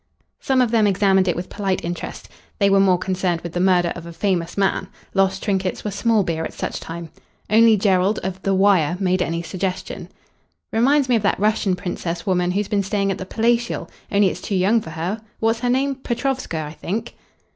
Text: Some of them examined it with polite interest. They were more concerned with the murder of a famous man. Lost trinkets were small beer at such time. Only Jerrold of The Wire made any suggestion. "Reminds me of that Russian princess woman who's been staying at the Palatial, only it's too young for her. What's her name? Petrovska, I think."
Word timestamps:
Some 0.39 0.63
of 0.63 0.71
them 0.71 0.87
examined 0.87 1.27
it 1.27 1.35
with 1.35 1.51
polite 1.51 1.85
interest. 1.85 2.27
They 2.57 2.71
were 2.71 2.79
more 2.79 2.97
concerned 2.97 3.41
with 3.41 3.53
the 3.53 3.59
murder 3.59 3.93
of 3.95 4.07
a 4.07 4.11
famous 4.13 4.57
man. 4.57 4.87
Lost 5.13 5.43
trinkets 5.43 5.83
were 5.83 5.91
small 5.91 6.23
beer 6.23 6.43
at 6.43 6.53
such 6.53 6.79
time. 6.79 7.11
Only 7.51 7.77
Jerrold 7.77 8.17
of 8.23 8.41
The 8.41 8.55
Wire 8.55 8.97
made 8.99 9.21
any 9.21 9.43
suggestion. 9.43 10.09
"Reminds 10.73 11.07
me 11.07 11.17
of 11.17 11.21
that 11.21 11.39
Russian 11.39 11.75
princess 11.75 12.25
woman 12.25 12.49
who's 12.49 12.67
been 12.67 12.81
staying 12.81 13.11
at 13.11 13.19
the 13.19 13.27
Palatial, 13.27 13.91
only 14.11 14.29
it's 14.29 14.41
too 14.41 14.55
young 14.55 14.81
for 14.81 14.89
her. 14.89 15.21
What's 15.39 15.59
her 15.59 15.69
name? 15.69 15.93
Petrovska, 15.93 16.57
I 16.57 16.73
think." 16.73 17.13